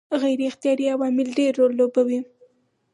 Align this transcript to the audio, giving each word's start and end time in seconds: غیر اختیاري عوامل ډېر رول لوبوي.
غیر 0.21 0.39
اختیاري 0.49 0.85
عوامل 0.95 1.27
ډېر 1.39 1.51
رول 1.59 1.73
لوبوي. 1.79 2.19